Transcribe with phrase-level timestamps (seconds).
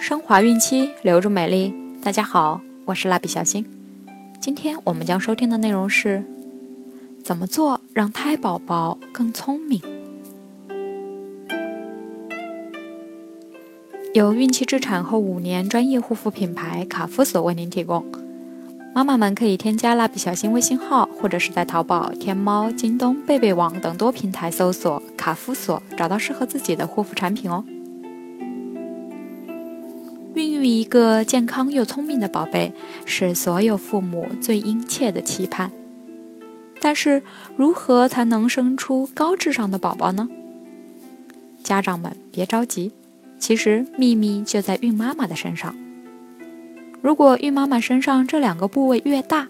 [0.00, 1.74] 升华孕期，留住美丽。
[2.02, 3.66] 大家好，我是蜡笔小新。
[4.40, 6.24] 今天我们将收听的内容是：
[7.22, 9.78] 怎么做让胎宝宝更聪明？
[14.14, 18.02] 由孕期至产后五年专业护肤品牌卡夫索为您提供。
[18.94, 27.62] 妈妈们可以添加蜡笔小新微信号，或者是在淘宝、天猫、京东、贝贝网等多平台搜索卡夫索，找到适合自己的护肤产品哦。
[30.90, 32.74] 个健康又聪明的宝贝，
[33.06, 35.70] 是所有父母最殷切的期盼。
[36.82, 37.22] 但是，
[37.56, 40.28] 如何才能生出高智商的宝宝呢？
[41.62, 42.90] 家长们别着急，
[43.38, 45.74] 其实秘密就在孕妈妈的身上。
[47.00, 49.48] 如果孕妈妈身上这两个部位越大，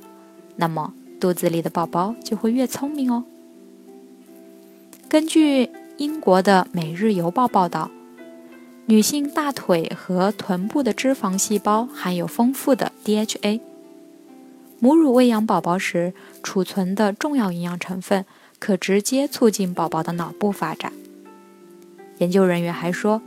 [0.57, 3.25] 那么肚子里的宝宝就会越聪明哦。
[5.09, 7.91] 根据英国的《每日邮报》报道。
[8.91, 13.61] 女性大腿和臀部的脂肪细胞含有丰富的 DHA，
[14.81, 18.25] 母乳喂养宝宝时储存的重要营养成分，
[18.59, 20.93] 可直接促进宝宝的脑部发展。
[22.19, 23.23] 研究人员还说，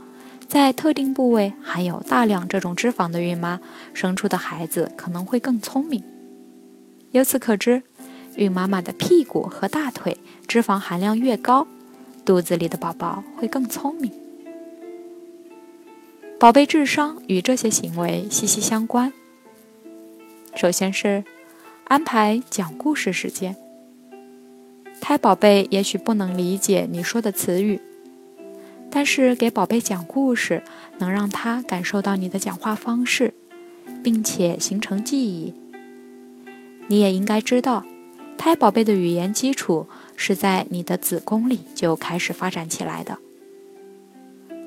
[0.46, 3.58] 在特定部位含有大量这种脂肪的孕妈
[3.94, 6.04] 生出的孩子可能会更聪明。
[7.12, 7.82] 由此可知，
[8.36, 11.66] 孕妈妈的屁股和大腿脂肪含量越高，
[12.22, 14.12] 肚子里的宝宝会更聪明。
[16.44, 19.14] 宝贝智商与这些行为息息相关。
[20.54, 21.24] 首先是
[21.84, 23.56] 安排讲故事时间。
[25.00, 27.80] 胎宝贝也许不能理解你说的词语，
[28.90, 30.62] 但是给宝贝讲故事
[30.98, 33.32] 能让他感受到你的讲话方式，
[34.02, 35.54] 并且形成记忆。
[36.88, 37.86] 你也应该知道，
[38.36, 43.16] 胎宝贝的语言基础是在你的子宫里就开始发展起来的。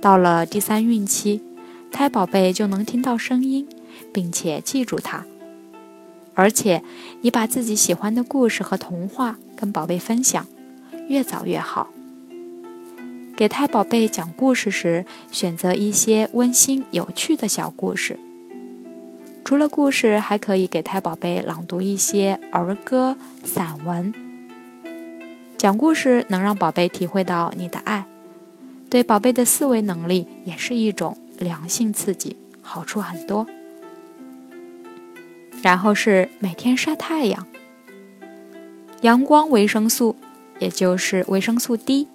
[0.01, 1.43] 到了第三孕期。
[1.97, 3.67] 胎宝贝就能听到声音，
[4.13, 5.25] 并且记住它。
[6.35, 6.83] 而且，
[7.21, 10.45] 你把自己喜欢的故事和童话跟宝贝分享，
[11.07, 11.87] 越早越好。
[13.35, 18.19] 给胎宝贝讲故事时，选择一些温馨有趣的小故事。
[19.43, 24.13] 除了故事，还可以给胎宝贝朗读一些儿歌、散文。
[25.57, 28.05] 讲故事能让宝贝体会到你的爱，
[28.87, 31.17] 对宝贝的思维能力也是一种。
[31.37, 33.45] 良性刺激，好处很多。
[35.63, 37.47] 然后是每天晒太阳，
[39.01, 40.15] 阳光维生素，
[40.59, 42.07] 也就是维生素 D，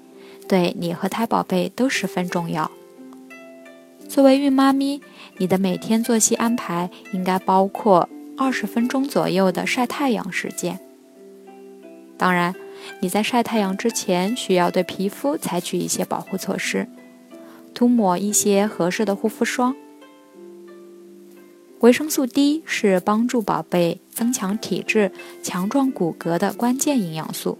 [0.48, 2.70] 对你和胎宝贝都十分重要。
[4.08, 5.00] 作为孕妈咪，
[5.38, 10.78] 你的每天作息安排应该包括二十分钟左右的晒太阳时间。
[12.16, 12.54] 当然，
[13.00, 16.86] 你在晒太阳之前，需要对皮肤采取一些保护措施。
[17.82, 19.74] 涂抹一些合适的护肤霜。
[21.80, 25.10] 维生素 D 是帮助宝贝增强体质、
[25.42, 27.58] 强壮骨骼的关键营养素。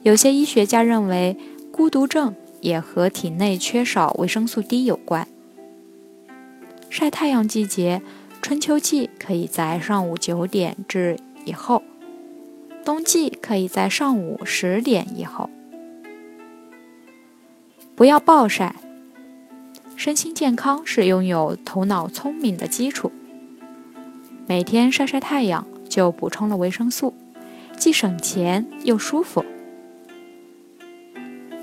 [0.00, 1.36] 有些医学家认为，
[1.70, 5.28] 孤独症也和体内缺少维生素 D 有关。
[6.88, 8.00] 晒太阳季节，
[8.40, 11.82] 春秋季可以在上午九点至以后，
[12.82, 15.50] 冬季可以在上午十点以后。
[17.94, 18.74] 不要暴晒。
[19.96, 23.10] 身心健康是拥有头脑聪明的基础。
[24.46, 27.14] 每天晒晒太阳，就补充了维生素，
[27.78, 29.42] 既省钱又舒服。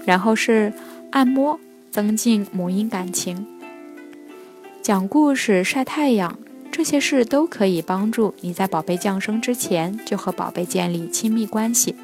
[0.04, 0.74] 然后是
[1.12, 1.60] 按摩，
[1.92, 3.46] 增进母婴感情。
[4.82, 6.38] 讲故事、晒太阳，
[6.72, 11.96] 这些事都可以帮助你在宝贝降生之前就和宝贝建立亲密关系。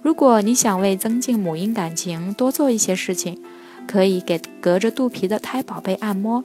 [0.00, 3.40] 如果你想为增进母婴感情多做一些事情，
[3.86, 6.44] 可以给隔着肚皮的胎宝贝按摩。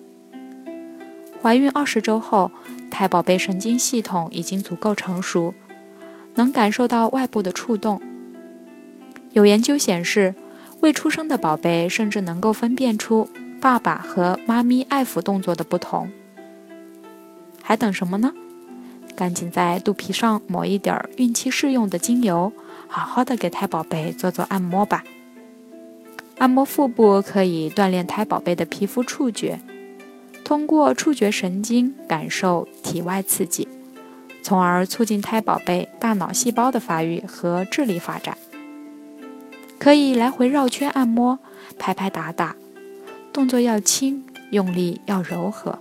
[1.41, 2.51] 怀孕二十周后，
[2.89, 5.53] 胎宝贝神经系统已经足够成熟，
[6.35, 8.01] 能感受到外部的触动。
[9.31, 10.33] 有研究显示，
[10.81, 13.29] 未出生的宝贝甚至能够分辨出
[13.61, 16.09] 爸爸和妈咪爱抚动作的不同。
[17.61, 18.33] 还等什么呢？
[19.15, 22.51] 赶紧在肚皮上抹一点孕期适用的精油。
[22.87, 25.03] 好好的给胎宝贝做做按摩吧。
[26.37, 29.59] 按摩腹部可以锻炼胎宝贝的皮肤触觉，
[30.43, 33.67] 通过触觉神经感受体外刺激，
[34.43, 38.37] 从而促进胎宝贝大脑细胞的发育和智力发展。
[39.79, 41.39] 可以来回绕圈按摩，
[41.79, 42.55] 拍拍打打，
[43.33, 45.79] 动作要轻，用力要柔和。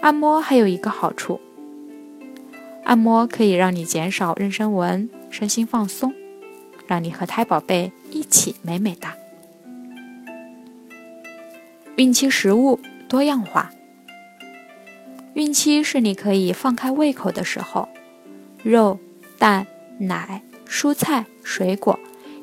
[0.00, 1.40] 按摩还有一个好处，
[2.84, 5.08] 按摩可以让你减少妊娠纹。
[5.28, 6.14] 身心放松，
[6.86, 7.92] 让你和胎宝贝
[8.28, 9.16] 起美美哒。
[11.96, 12.78] 孕期食物
[13.08, 13.70] 多样化。
[15.34, 17.88] 孕期是你可以放开胃口的时候，
[18.62, 18.98] 肉、
[19.38, 19.66] 蛋、
[19.98, 21.98] 奶、蔬菜、水果，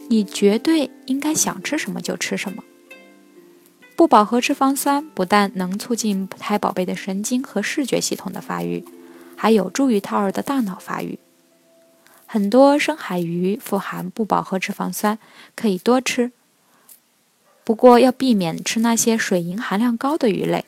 [0.10, 2.64] 你绝对应该想吃什么就吃什么。
[3.96, 8.84] 不饱和脂肪酸不但能促进胎宝贝的神经和视觉系统的发育，
[9.36, 11.20] 还有助于胎儿的大脑发育。
[12.34, 15.20] 很多深海鱼富含不饱和脂肪酸，
[15.56, 16.32] 可以多吃。
[17.64, 20.66] 不过要避免吃那些水银含量高的鱼类。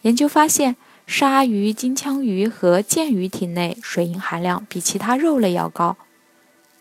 [0.00, 0.76] 研究发现。
[1.06, 5.96] 鲨鱼、金枪鱼和剑鱼体内水银含量比其他肉类要高，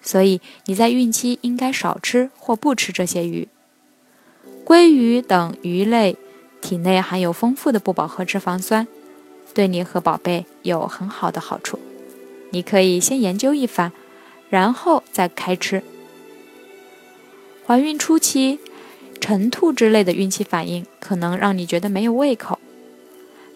[0.03, 3.47] 所以你在孕期应该少吃或不吃这些鱼。
[4.63, 6.15] 鲑鱼等鱼类
[6.61, 8.87] 体内含有丰富的不饱和脂肪酸，
[9.55, 11.79] 对你和宝贝有很好的好处。
[12.51, 13.91] 你可以先研究一番，
[14.49, 15.83] 然后再开吃。
[17.65, 18.59] 怀孕初期，
[19.21, 22.57] 晨吐之类的孕期反应可能让你觉得没有胃口。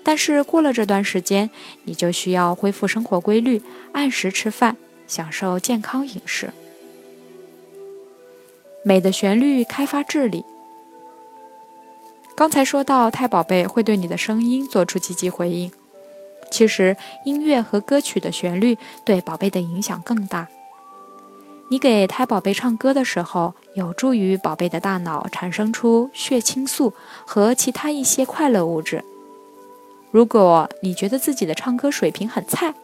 [0.03, 1.49] 但是过了这段时间，
[1.85, 3.61] 你就需要恢复生活规律，
[3.93, 4.75] 按时吃饭，
[5.07, 6.51] 享受健康饮食。
[8.83, 10.43] 美的旋律开发智力。
[12.35, 15.71] 刚才说到胎宝贝会对你的声音做出积极回应，
[16.53, 16.95] 其实
[17.25, 20.47] 音乐和歌曲的旋律对宝贝的影响更大。
[21.69, 26.93] 你给胎宝贝唱歌的时候，有助于宝贝的大脑产生出血清素
[27.25, 29.03] 和其他一些快乐物质。
[30.11, 32.75] 如果你觉得自己的唱歌水平很菜，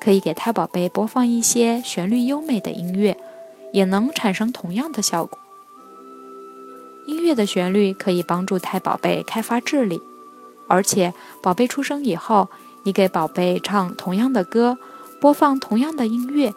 [0.00, 3.16] 可以给胎宝贝播放一些旋律优美的音乐，
[3.72, 5.38] 也能产生同样的效果。
[7.06, 10.02] 音乐的旋律可以帮助胎宝贝开发智力，
[10.66, 12.48] 而且宝贝出生以后，
[12.84, 14.78] 你给宝贝唱同样的歌，
[15.20, 16.54] 播放同样的音乐，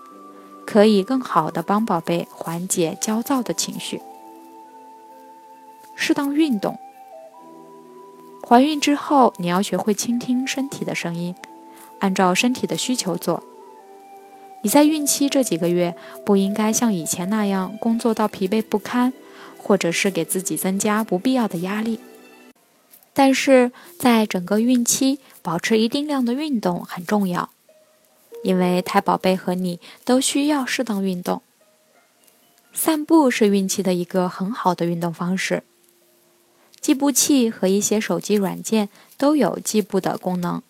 [0.66, 4.02] 可以更好的帮宝贝缓解焦躁的情绪。
[5.96, 6.78] 适当运动。
[8.46, 11.34] 怀孕之后，你要学会倾听身体的声音，
[12.00, 13.44] 按照身体的需求做。
[14.64, 15.96] 你在孕期这几个月
[16.26, 19.14] 不应该像以前那样工作到疲惫不堪，
[19.58, 22.00] 或者是给自己增加不必要的压力。
[23.18, 27.50] 但是在整个孕期，保持一定量的运动很重要，
[28.44, 31.42] 因为胎宝贝和你都需要适当运动。
[32.76, 35.64] 散步是孕期的一个很好的运动方式。
[36.80, 38.88] 计步器和一些手机软件
[39.18, 40.62] 都有计步的功能，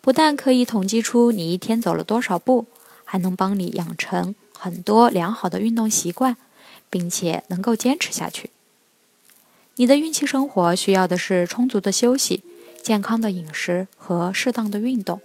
[0.00, 2.64] 不但可以统计出你一天走了多少步，
[3.04, 6.38] 还能帮你养成很多良好的运动习惯，
[6.88, 8.48] 并且能够坚持下去。
[9.80, 12.42] 你的孕期生活需要的是充足的休息、
[12.82, 15.20] 健康的饮食和适当的运动，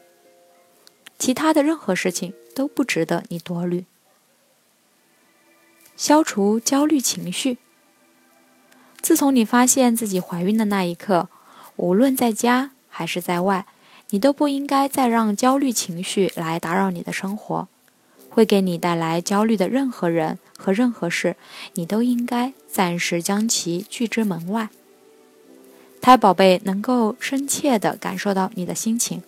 [1.18, 3.86] 其他的任何事情都不值得你多虑。
[5.98, 7.58] 消除焦虑情绪。
[9.02, 11.30] 自从你发现自己怀孕的那一刻，
[11.76, 13.66] 无论在家还是在外，
[14.12, 17.68] 你都不应该再让焦虑情绪来打扰你的生活。
[18.34, 21.36] 会给你带来焦虑的任何人和任何事，
[21.74, 24.70] 你都应该暂时将其拒之门外。
[26.02, 29.22] 胎宝贝能够深切地感受到你的心情，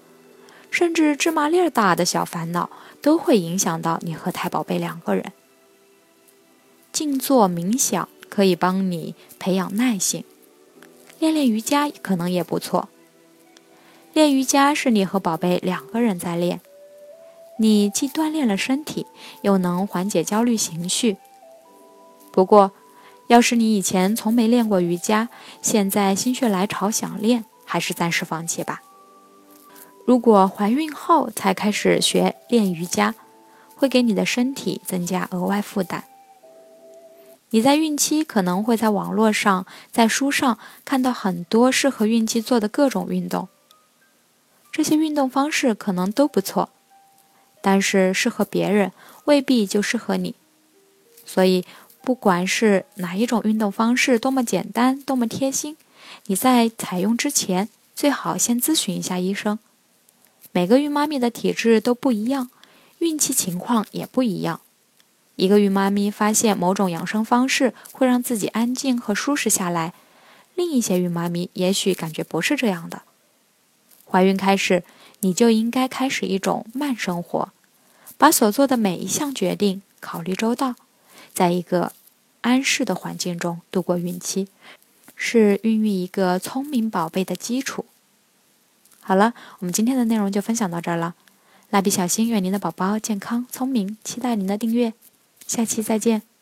[0.71, 2.69] 甚至芝麻粒儿大的小烦恼
[3.01, 5.31] 都会影响到你和胎宝贝两个人。
[6.91, 8.09] 静坐冥想。
[8.27, 10.25] 可以帮你培养耐性，
[11.19, 12.89] 练练瑜伽可能也不错。
[14.11, 16.59] 练瑜伽是你和宝贝两个人在练，
[17.57, 19.05] 你既锻炼了身体，
[19.41, 21.17] 又能缓解焦虑情绪。
[22.31, 22.71] 不过，
[23.27, 25.29] 要是你以前从没练过瑜伽，
[25.61, 28.81] 现在心血来潮想练，还是暂时放弃吧。
[30.05, 33.15] 如果怀孕后才开始学练瑜伽，
[33.75, 36.03] 会给你的身体增加额外负担。
[37.51, 43.47] 你在孕期可能会在网络上、在书上看到很多适合孕期做的各种运动，
[44.71, 46.69] 这些运动方式可能都不错，
[47.65, 48.91] 但是适合别人
[49.23, 50.35] 未必就适合你。
[51.25, 51.65] 所以，
[52.03, 55.75] 不管是哪一种运动方式多么简单、多么贴心，
[56.27, 59.57] 你在采用之前最好先咨询一下医生。
[60.51, 62.51] 每个孕妈咪的体质都不一样，
[62.99, 64.61] 孕期情况也不一样。
[65.35, 69.95] 一个孕妈咪发现某种养生方式会让自己安静和舒适下来，
[70.53, 73.01] 另一些孕妈咪也许感觉不是这样的。
[74.07, 74.83] 怀孕开始，
[75.21, 77.49] 你就应该开始一种慢生活，
[78.17, 80.75] 把所做的每一项决定考虑周到，
[81.33, 81.91] 在一个
[82.41, 84.47] 安适的环境中度过孕期，
[85.15, 87.85] 是孕育一个聪明宝贝的基础。
[89.01, 91.15] 好了，我们今天的内容就分享到这儿了。
[91.69, 94.93] 蜡笔小新愿您的宝宝健康聪明，期待您的订阅。
[95.45, 96.34] 下期再见。